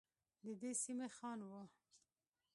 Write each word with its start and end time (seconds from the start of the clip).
ددې 0.43 0.71
سمي 0.83 1.07
خان 1.17 1.39
وه. 1.49 1.63